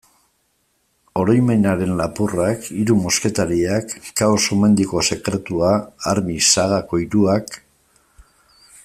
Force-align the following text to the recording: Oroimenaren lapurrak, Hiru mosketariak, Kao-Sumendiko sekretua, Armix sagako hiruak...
Oroimenaren 1.23 1.91
lapurrak, 1.99 2.65
Hiru 2.79 2.95
mosketariak, 3.03 3.93
Kao-Sumendiko 4.23 5.05
sekretua, 5.11 5.73
Armix 6.15 6.43
sagako 6.57 7.05
hiruak... 7.05 7.59